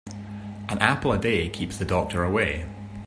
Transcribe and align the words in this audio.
An 0.67 0.79
apple 0.79 1.13
a 1.13 1.19
day 1.19 1.47
keeps 1.47 1.77
the 1.77 1.85
doctor 1.85 2.23
away. 2.23 2.65